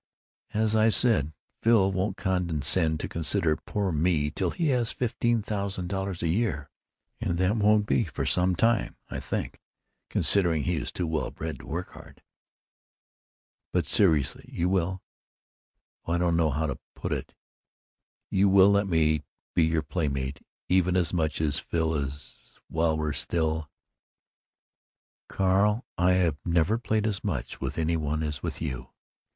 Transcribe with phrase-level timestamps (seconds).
[0.55, 1.31] "As I said,
[1.61, 6.27] Phil won't condescend to consider poor me till he has his fifteen thousand dollars a
[6.27, 6.71] year,
[7.19, 9.59] and that won't be for some time, I think,
[10.09, 12.23] considering he is too well bred to work hard."
[13.71, 17.35] "But seriously, you will——Oh, I don't know how to put it.
[18.31, 19.21] You will let me
[19.53, 23.69] be your playmate, even as much as Phil is, while we're still——"
[25.27, 28.89] "Carl, I've never played as much with any one as with you.